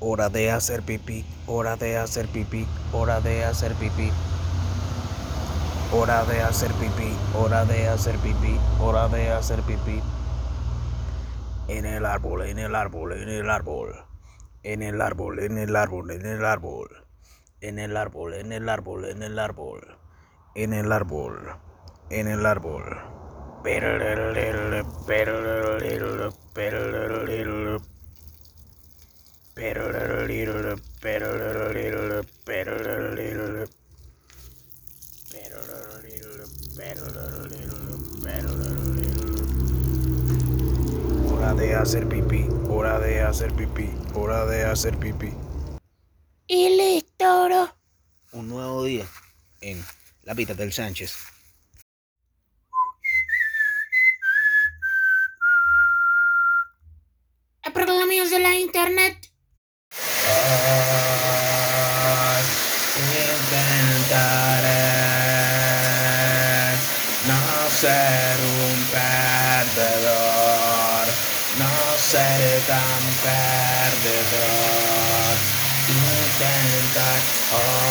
Hora 0.00 0.28
de 0.28 0.52
hacer 0.52 0.82
pipí, 0.82 1.24
hora 1.48 1.74
de 1.74 1.98
hacer 1.98 2.28
pipí, 2.28 2.68
hora 2.92 3.20
de 3.20 3.44
hacer 3.44 3.74
pipí. 3.74 4.12
Hora 5.92 6.24
de 6.24 6.40
hacer 6.40 6.70
pipí, 6.74 7.12
hora 7.36 7.64
de 7.64 7.88
hacer 7.88 8.16
pipí, 8.18 8.60
hora 8.80 9.08
de 9.08 9.32
hacer 9.32 9.60
pipí. 9.62 10.00
En 11.66 11.84
el 11.84 12.06
árbol, 12.06 12.42
en 12.42 12.60
el 12.60 12.76
árbol, 12.76 13.12
en 13.12 13.28
el 13.28 13.50
árbol. 13.50 13.92
En 14.62 14.82
el 14.82 15.00
árbol, 15.00 15.40
en 15.40 15.58
el 15.58 15.74
árbol, 15.74 16.12
en 16.12 16.26
el 16.26 16.44
árbol. 16.44 16.88
En 17.60 17.80
el 17.80 17.96
árbol, 17.96 18.34
en 18.34 18.52
el 18.52 18.68
árbol, 18.68 19.04
en 19.04 19.22
el 19.24 19.36
árbol. 19.36 19.98
En 20.54 20.74
el 20.74 20.92
árbol, 20.92 21.56
en 22.10 22.28
el 22.28 22.46
árbol. 22.46 22.98
Hora 41.32 41.54
de 41.54 41.74
hacer 41.74 42.08
pipí, 42.08 42.46
hora 42.68 43.00
de 43.00 43.20
hacer 43.20 43.52
pipí, 43.54 43.90
hora 44.14 44.46
de 44.46 44.64
hacer 44.64 44.96
pipí. 44.96 45.32
Y 46.46 46.76
listo, 46.76 47.74
Un 48.30 48.48
nuevo 48.48 48.84
día 48.84 49.06
en 49.60 49.84
la 50.22 50.36
pita 50.36 50.54
del 50.54 50.72
Sánchez. 50.72 51.16
Programas 57.74 58.30
de 58.30 58.38
la 58.38 58.54
internet. 58.58 59.28
Tan 72.68 73.00
perdedor. 73.24 74.38
Intentar 75.88 77.20
oh, 77.56 77.87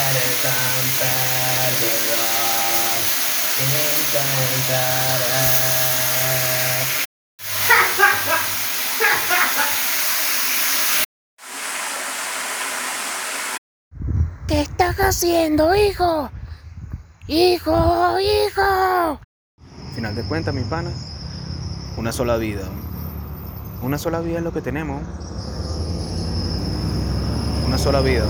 seré 0.00 0.28
tan 0.42 0.84
perdedor. 1.00 2.30
Intentaré. 3.62 5.00
¿Qué 14.46 14.60
estás 14.62 14.96
haciendo, 14.96 15.74
hijo? 15.74 16.30
Hijo, 17.28 18.18
hijo. 18.18 19.20
Final 19.94 20.14
de 20.16 20.24
cuentas, 20.24 20.54
mi 20.54 20.62
pana, 20.62 20.90
una 21.96 22.10
sola 22.12 22.36
vida. 22.36 22.62
Una 23.82 23.98
sola 23.98 24.20
vida 24.20 24.38
es 24.38 24.44
lo 24.44 24.52
que 24.52 24.60
tenemos. 24.60 25.02
Una 27.66 27.78
sola 27.78 28.00
vida. 28.00 28.26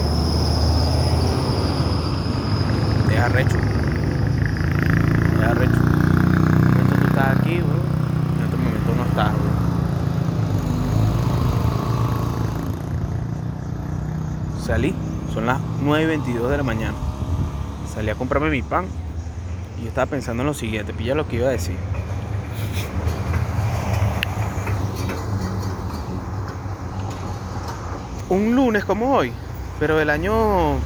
Es 3.20 3.26
arrecho. 3.26 3.58
Es 5.36 5.44
arrecho. 5.46 5.74
En 5.74 6.88
tú 6.88 7.06
estás 7.06 7.38
aquí, 7.38 7.60
bro. 7.60 7.76
En 8.38 8.46
otro 8.46 8.56
momento 8.56 8.94
no 8.96 9.04
estás, 9.04 9.32
bro. 9.34 9.50
Salí, 14.64 14.94
son 15.34 15.44
las 15.44 15.58
9 15.82 16.02
y 16.02 16.06
22 16.06 16.50
de 16.50 16.56
la 16.56 16.62
mañana. 16.62 16.94
Salí 17.92 18.08
a 18.08 18.14
comprarme 18.14 18.48
mi 18.48 18.62
pan 18.62 18.86
y 19.78 19.82
yo 19.82 19.88
estaba 19.88 20.06
pensando 20.06 20.42
en 20.42 20.46
lo 20.46 20.54
siguiente, 20.54 20.94
pilla 20.94 21.14
lo 21.14 21.28
que 21.28 21.36
iba 21.36 21.48
a 21.48 21.50
decir. 21.50 21.76
Un 28.30 28.54
lunes 28.54 28.86
como 28.86 29.14
hoy, 29.14 29.30
pero 29.78 29.98
del 29.98 30.08
año 30.08 30.78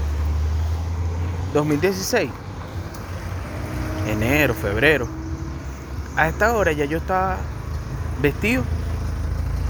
2016, 1.55 2.31
enero, 4.09 4.55
febrero, 4.55 5.07
a 6.17 6.27
esta 6.27 6.53
hora 6.53 6.73
ya 6.73 6.85
yo 6.85 6.99
estaba 6.99 7.37
vestido, 8.21 8.65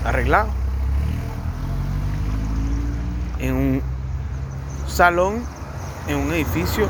arreglado, 0.03 0.49
en 3.39 3.55
un 3.55 3.83
salón, 4.89 5.43
en 6.09 6.17
un 6.17 6.33
edificio 6.33 6.89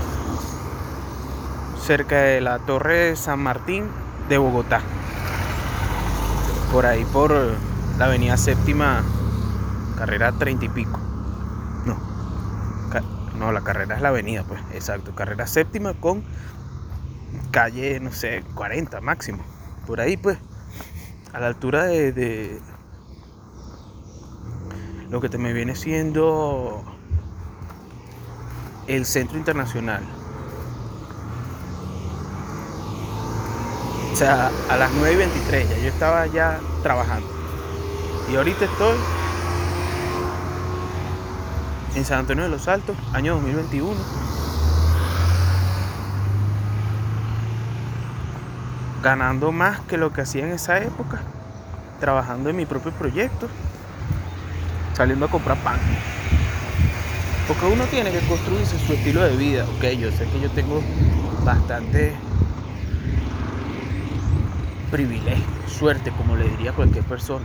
cerca 1.84 2.16
de 2.16 2.40
la 2.40 2.60
Torre 2.60 3.16
San 3.16 3.40
Martín 3.40 3.88
de 4.28 4.38
Bogotá. 4.38 4.80
Por 6.70 6.86
ahí 6.86 7.04
por 7.06 7.34
la 7.98 8.04
avenida 8.04 8.36
séptima, 8.36 9.02
carrera 9.98 10.30
treinta 10.30 10.66
y 10.66 10.68
pico. 10.68 11.03
No, 13.38 13.52
la 13.52 13.62
carrera 13.62 13.96
es 13.96 14.02
la 14.02 14.08
avenida, 14.08 14.44
pues, 14.44 14.60
exacto. 14.72 15.14
Carrera 15.14 15.46
séptima 15.46 15.94
con 15.94 16.24
calle, 17.50 18.00
no 18.00 18.12
sé, 18.12 18.44
40 18.54 19.00
máximo. 19.00 19.42
Por 19.86 20.00
ahí, 20.00 20.16
pues, 20.16 20.38
a 21.32 21.40
la 21.40 21.48
altura 21.48 21.84
de, 21.84 22.12
de 22.12 22.60
lo 25.10 25.20
que 25.20 25.28
te 25.28 25.38
me 25.38 25.52
viene 25.52 25.74
siendo 25.74 26.84
el 28.86 29.04
Centro 29.04 29.36
Internacional. 29.38 30.02
O 34.12 34.16
sea, 34.16 34.52
a 34.68 34.76
las 34.76 34.92
9 34.92 35.12
y 35.12 35.16
23 35.16 35.70
ya 35.70 35.78
yo 35.78 35.88
estaba 35.88 36.26
ya 36.28 36.60
trabajando. 36.82 37.26
Y 38.30 38.36
ahorita 38.36 38.64
estoy 38.64 38.96
en 41.94 42.04
San 42.04 42.20
Antonio 42.20 42.44
de 42.44 42.50
los 42.50 42.66
Altos, 42.68 42.96
año 43.12 43.34
2021. 43.34 43.94
Ganando 49.02 49.52
más 49.52 49.80
que 49.80 49.96
lo 49.96 50.12
que 50.12 50.22
hacía 50.22 50.44
en 50.46 50.52
esa 50.52 50.78
época. 50.78 51.20
Trabajando 52.00 52.50
en 52.50 52.56
mi 52.56 52.66
propio 52.66 52.92
proyecto. 52.92 53.48
Saliendo 54.94 55.26
a 55.26 55.30
comprar 55.30 55.56
pan. 55.58 55.78
Porque 57.46 57.66
uno 57.66 57.84
tiene 57.84 58.10
que 58.10 58.20
construirse 58.20 58.78
su 58.78 58.94
estilo 58.94 59.22
de 59.22 59.36
vida. 59.36 59.64
Ok, 59.76 59.84
yo 59.98 60.10
sé 60.10 60.26
que 60.26 60.40
yo 60.40 60.50
tengo 60.50 60.82
bastante 61.44 62.14
privilegio, 64.90 65.44
suerte, 65.66 66.10
como 66.12 66.36
le 66.36 66.48
diría 66.48 66.72
cualquier 66.72 67.04
persona. 67.04 67.44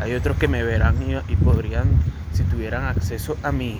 Hay 0.00 0.14
otros 0.14 0.36
que 0.36 0.48
me 0.48 0.62
verán 0.62 0.96
y, 1.28 1.36
podrían, 1.36 1.88
si 2.32 2.42
tuvieran 2.44 2.84
acceso 2.84 3.36
a 3.42 3.52
mí, 3.52 3.78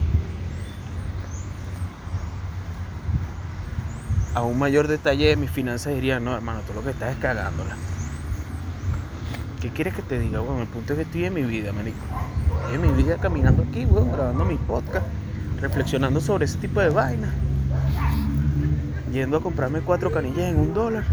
a 4.35 4.43
un 4.43 4.59
mayor 4.59 4.89
detalle 4.89 5.29
de 5.29 5.37
mis 5.37 5.51
finanzas, 5.51 5.95
dirían, 5.95 6.25
no, 6.25 6.35
hermano, 6.35 6.61
tú 6.67 6.73
lo 6.75 6.83
que 6.83 6.91
estás 6.91 7.13
es 7.13 7.17
cagándola. 7.19 7.77
¿Qué 9.61 9.71
quieres 9.71 9.95
que 9.95 10.03
te 10.03 10.19
diga? 10.19 10.41
Bueno, 10.41 10.63
el 10.63 10.69
punto 10.69 10.93
es 10.93 10.99
que 10.99 11.03
estoy 11.03 11.25
en 11.25 11.35
mi 11.35 11.43
vida, 11.43 11.73
marico. 11.73 11.99
Estoy 12.63 12.75
en 12.77 12.83
mi 12.83 13.03
vida 13.03 13.17
caminando 13.19 13.65
aquí, 13.69 13.85
weón, 13.85 14.13
grabando 14.13 14.45
mi 14.45 14.57
podcast, 14.57 15.07
reflexionando 15.61 16.21
sobre 16.21 16.47
ese 16.47 16.59
tipo 16.59 16.81
de 16.81 16.89
vainas. 16.89 17.31
Yendo 19.13 19.37
a 19.37 19.41
comprarme 19.41 19.81
cuatro 19.81 20.11
canillas 20.11 20.51
en 20.51 20.59
un 20.59 20.73
dólar. 20.73 21.05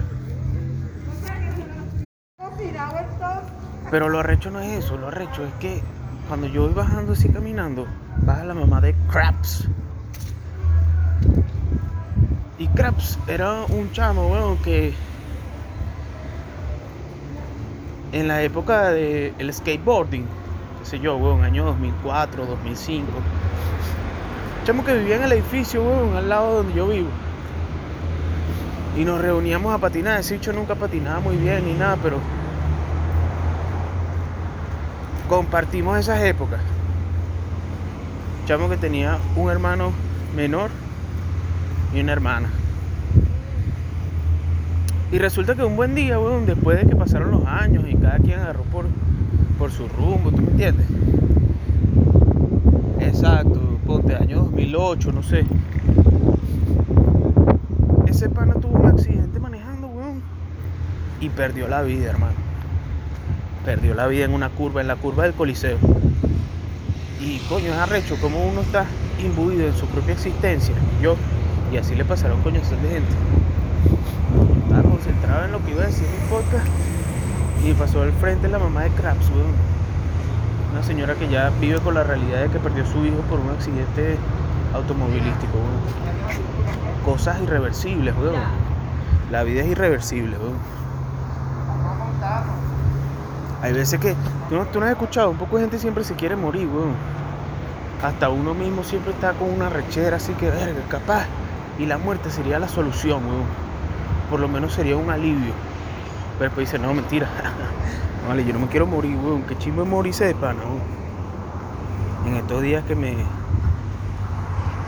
Pero 3.91 4.09
lo 4.09 4.19
arrecho 4.19 4.51
no 4.51 4.59
es 4.59 4.85
eso, 4.85 4.97
lo 4.97 5.07
arrecho 5.07 5.43
es 5.43 5.53
que 5.59 5.81
cuando 6.27 6.47
yo 6.47 6.63
voy 6.63 6.73
bajando 6.73 7.13
así 7.13 7.27
caminando, 7.29 7.87
baja 8.17 8.43
la 8.43 8.53
mamá 8.53 8.81
de 8.81 8.93
Craps. 9.09 9.67
Y 12.59 12.67
Craps 12.67 13.17
era 13.27 13.63
un 13.69 13.91
chamo, 13.91 14.27
weón, 14.27 14.57
que 14.57 14.93
en 18.11 18.27
la 18.27 18.43
época 18.43 18.91
del 18.91 19.53
skateboarding, 19.53 20.25
sé 20.83 20.99
yo, 20.99 21.17
weón, 21.17 21.43
año 21.43 21.65
2004, 21.65 22.45
2005. 22.45 23.07
Chamo 24.65 24.83
que 24.83 24.97
vivía 24.97 25.15
en 25.15 25.23
el 25.23 25.31
edificio, 25.31 25.81
weón, 25.81 26.15
al 26.15 26.29
lado 26.29 26.57
donde 26.57 26.73
yo 26.75 26.87
vivo. 26.87 27.09
Y 28.95 29.03
nos 29.03 29.19
reuníamos 29.19 29.73
a 29.73 29.79
patinar. 29.79 30.19
Ese 30.19 30.35
bicho 30.35 30.53
nunca 30.53 30.75
patinaba 30.75 31.21
muy 31.21 31.37
bien 31.37 31.65
ni 31.65 31.73
nada, 31.73 31.97
pero 32.03 32.17
compartimos 35.29 35.97
esas 35.99 36.21
épocas. 36.23 36.59
Chamo 38.47 38.67
que 38.67 38.77
tenía 38.77 39.19
un 39.35 39.51
hermano 39.51 39.91
menor 40.35 40.71
y 41.93 42.01
una 42.01 42.11
hermana. 42.13 42.49
Y 45.11 45.19
resulta 45.19 45.55
que 45.55 45.63
un 45.63 45.75
buen 45.75 45.93
día, 45.93 46.19
weón, 46.19 46.47
después 46.47 46.79
de 46.79 46.89
que 46.89 46.95
pasaron 46.95 47.31
los 47.31 47.45
años 47.45 47.85
y 47.87 47.95
cada 47.95 48.17
quien 48.17 48.39
agarró 48.39 48.63
por, 48.63 48.85
por 49.59 49.71
su 49.71 49.87
rumbo, 49.87 50.31
¿tú 50.31 50.41
me 50.41 50.51
entiendes? 50.51 50.87
Exacto, 52.99 53.79
ponte 53.85 54.15
año 54.15 54.43
2008, 54.45 55.11
no 55.11 55.23
sé. 55.23 55.45
Ese 58.07 58.29
pana 58.29 58.55
tuvo 58.55 58.79
un 58.79 58.87
accidente 58.87 59.39
manejando, 59.39 59.87
weón. 59.87 60.21
Y 61.21 61.29
perdió 61.29 61.67
la 61.67 61.83
vida, 61.83 62.09
hermano. 62.09 62.48
Perdió 63.65 63.93
la 63.93 64.07
vida 64.07 64.25
en 64.25 64.33
una 64.33 64.49
curva, 64.49 64.81
en 64.81 64.87
la 64.87 64.95
curva 64.95 65.23
del 65.23 65.33
Coliseo. 65.33 65.77
Y 67.19 67.39
coño, 67.49 67.73
es 67.73 67.77
arrecho 67.77 68.15
como 68.21 68.43
uno 68.45 68.61
está 68.61 68.85
imbuido 69.23 69.67
en 69.67 69.75
su 69.75 69.85
propia 69.87 70.13
existencia. 70.13 70.73
Yo, 71.01 71.15
y 71.71 71.77
así 71.77 71.95
le 71.95 72.05
pasaron 72.05 72.41
coñazos 72.41 72.81
de 72.81 72.89
gente. 72.89 73.13
Estaba 74.63 74.83
concentrado 74.83 75.45
en 75.45 75.51
lo 75.51 75.63
que 75.65 75.71
iba 75.71 75.83
a 75.83 75.87
decir 75.87 76.05
en 76.05 76.23
mi 76.23 76.29
podcast 76.29 76.67
y 77.65 77.73
pasó 77.73 78.03
al 78.03 78.13
frente 78.13 78.47
la 78.47 78.59
mamá 78.59 78.83
de 78.83 78.89
Krabs. 78.91 79.25
Una 80.71 80.83
señora 80.83 81.15
que 81.15 81.27
ya 81.27 81.51
vive 81.59 81.79
con 81.79 81.95
la 81.95 82.03
realidad 82.03 82.43
de 82.43 82.49
que 82.49 82.59
perdió 82.59 82.85
su 82.85 83.05
hijo 83.05 83.17
por 83.29 83.39
un 83.39 83.49
accidente 83.49 84.17
automovilístico, 84.73 85.57
weón. 85.57 87.03
Cosas 87.03 87.41
irreversibles, 87.41 88.15
weón. 88.15 88.35
La 89.31 89.43
vida 89.43 89.61
es 89.61 89.67
irreversible, 89.67 90.37
weón. 90.37 90.57
Hay 93.61 93.73
veces 93.73 93.99
que 93.99 94.15
tú 94.47 94.55
no, 94.55 94.85
has 94.85 94.91
escuchado, 94.91 95.31
un 95.31 95.37
poco 95.37 95.57
de 95.57 95.63
gente 95.63 95.79
siempre 95.79 96.03
se 96.05 96.15
quiere 96.15 96.35
morir, 96.35 96.67
weón. 96.67 96.95
Hasta 98.01 98.29
uno 98.29 98.53
mismo 98.53 98.83
siempre 98.85 99.11
está 99.11 99.33
con 99.33 99.49
una 99.49 99.67
rechera, 99.67 100.15
así 100.15 100.31
que, 100.33 100.49
verga, 100.49 100.79
capaz. 100.87 101.25
Y 101.77 101.85
la 101.85 101.97
muerte 101.97 102.31
sería 102.31 102.57
la 102.57 102.69
solución, 102.69 103.25
weón. 103.25 103.43
Por 104.29 104.39
lo 104.39 104.47
menos 104.47 104.73
sería 104.73 104.95
un 104.95 105.09
alivio. 105.09 105.51
Pero 106.37 106.49
después 106.49 106.71
dice, 106.71 106.79
no, 106.79 106.93
mentira. 106.93 107.27
vale, 108.27 108.45
yo 108.45 108.53
no 108.53 108.59
me 108.59 108.67
quiero 108.67 108.87
morir, 108.87 109.17
weón. 109.17 109.43
Qué 109.43 109.57
chingo 109.57 109.83
es 109.83 109.89
morirse 109.89 110.25
de 110.25 110.35
pana, 110.35 110.61
weón. 110.63 112.27
En 112.27 112.35
estos 112.37 112.61
días 112.61 112.85
que 112.85 112.95
me. 112.95 113.17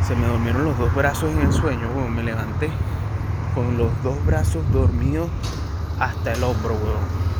Se 0.07 0.15
me 0.15 0.27
durmieron 0.27 0.63
los 0.63 0.77
dos 0.77 0.93
brazos 0.95 1.29
en 1.29 1.41
el 1.41 1.51
sueño, 1.51 1.89
weón. 1.93 2.15
Me 2.15 2.23
levanté 2.23 2.69
con 3.53 3.77
los 3.77 3.89
dos 4.01 4.25
brazos 4.25 4.63
dormidos 4.71 5.27
hasta 5.99 6.31
el 6.31 6.41
hombro, 6.41 6.75
weón. 6.75 7.30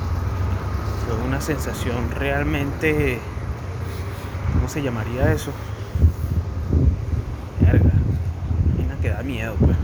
Sensación 1.42 2.12
realmente. 2.12 3.20
¿Cómo 4.54 4.70
se 4.70 4.84
llamaría 4.84 5.34
eso? 5.34 5.52
Verga. 7.60 7.90
Una 8.78 8.96
que 9.02 9.10
da 9.10 9.24
miedo, 9.24 9.56
pues. 9.60 9.76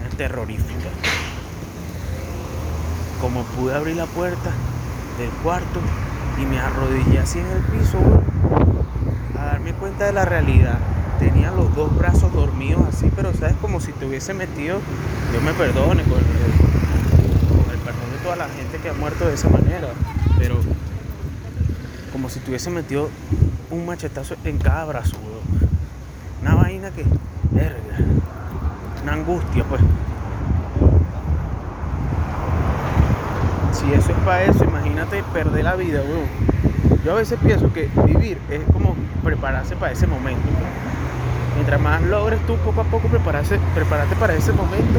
Una 0.00 0.16
terrorífica. 0.16 0.88
Como 3.20 3.42
pude 3.42 3.74
abrir 3.74 3.96
la 3.96 4.06
puerta 4.06 4.50
del 5.18 5.28
cuarto 5.42 5.80
y 6.40 6.46
me 6.46 6.60
arrodillé 6.60 7.18
así 7.18 7.38
en 7.38 7.46
el 7.46 7.62
piso, 7.62 7.98
a 9.38 9.44
darme 9.44 9.72
cuenta 9.74 10.06
de 10.06 10.12
la 10.14 10.24
realidad. 10.24 10.78
Tenía 11.18 11.50
los 11.50 11.74
dos 11.74 11.96
brazos 11.96 12.32
dormidos 12.32 12.82
así, 12.88 13.10
pero 13.14 13.34
sabes 13.34 13.56
como 13.60 13.80
si 13.80 13.92
te 13.92 14.06
hubiese 14.06 14.32
metido, 14.32 14.80
Dios 15.30 15.42
me 15.42 15.52
perdone 15.52 16.02
con 16.04 16.18
el, 16.18 16.26
con 17.48 17.70
el 17.70 17.78
perdón 17.78 18.10
de 18.12 18.15
toda 18.26 18.36
la 18.38 18.48
gente 18.48 18.78
que 18.78 18.88
ha 18.88 18.92
muerto 18.92 19.24
de 19.24 19.34
esa 19.34 19.48
manera, 19.48 19.86
pero 20.36 20.56
como 22.12 22.28
si 22.28 22.40
te 22.40 22.50
hubiese 22.50 22.70
metido 22.70 23.08
un 23.70 23.86
machetazo 23.86 24.34
en 24.42 24.58
cada 24.58 24.84
brazo. 24.84 25.16
Una 26.42 26.56
vaina 26.56 26.90
que, 26.90 27.04
verga, 27.52 27.78
una 29.04 29.12
angustia, 29.12 29.62
pues. 29.68 29.80
Si 33.70 33.92
eso 33.92 34.10
es 34.10 34.18
para 34.24 34.42
eso, 34.42 34.64
imagínate 34.64 35.22
perder 35.32 35.62
la 35.62 35.76
vida, 35.76 36.00
weón. 36.02 36.26
Yo 37.04 37.12
a 37.12 37.14
veces 37.14 37.38
pienso 37.44 37.72
que 37.72 37.88
vivir 38.06 38.40
es 38.50 38.62
como 38.72 38.96
prepararse 39.22 39.76
para 39.76 39.92
ese 39.92 40.08
momento. 40.08 40.48
Mientras 41.54 41.80
más 41.80 42.02
logres 42.02 42.40
tú 42.48 42.56
poco 42.56 42.80
a 42.80 42.84
poco 42.84 43.06
prepararse, 43.06 43.60
prepararte 43.72 44.16
para 44.16 44.34
ese 44.34 44.50
momento, 44.50 44.98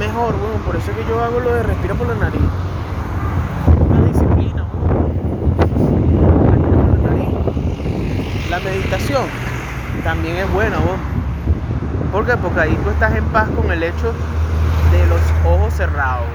mejor, 0.00 0.34
weón. 0.34 0.60
Por 0.64 0.74
eso 0.76 0.90
es 0.90 0.96
que 0.96 1.04
yo 1.04 1.22
hago 1.22 1.38
lo 1.40 1.54
de 1.54 1.62
respirar 1.62 1.96
por 1.96 2.08
la 2.08 2.14
nariz. 2.14 2.40
Una 3.88 4.06
disciplina, 4.06 4.64
por 4.64 4.80
la 6.98 7.10
nariz. 7.10 7.28
La 8.50 8.58
meditación 8.60 9.24
también 10.02 10.36
es 10.36 10.50
buena, 10.52 10.78
weón. 10.78 11.20
Porque 12.10 12.60
ahí 12.60 12.76
tú 12.82 12.90
estás 12.90 13.14
en 13.14 13.24
paz 13.26 13.48
con 13.50 13.70
el 13.70 13.82
hecho 13.82 14.12
de 14.90 15.06
los 15.06 15.20
ojos 15.46 15.72
cerrados. 15.74 16.26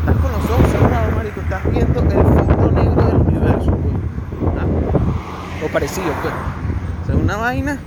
Estás 0.00 0.16
con 0.22 0.32
los 0.32 0.44
ojos 0.50 0.70
cerrados, 0.70 1.14
marico. 1.16 1.40
Estás 1.40 1.70
viendo 1.70 2.00
el 2.00 2.22
fondo 2.46 2.70
negro 2.70 3.02
del 3.04 3.16
universo. 3.16 3.76
¿Ah? 4.58 5.64
O 5.64 5.68
parecido, 5.68 6.12
pues. 6.22 7.14
O 7.14 7.20
una 7.20 7.36
vaina 7.36 7.78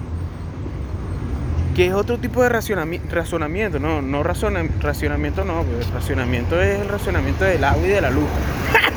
que 1.81 1.87
es 1.87 1.93
otro 1.95 2.19
tipo 2.19 2.43
de 2.43 2.49
razonamiento, 2.49 3.79
no, 3.79 4.03
no 4.03 4.21
razona- 4.21 4.69
racionamiento 4.81 5.43
no, 5.43 5.61
el 5.61 5.91
racionamiento 5.91 6.61
es 6.61 6.79
el 6.79 6.87
racionamiento 6.87 7.43
del 7.43 7.63
agua 7.63 7.83
y 7.83 7.89
de 7.89 8.01
la 8.01 8.11
luz. 8.11 8.25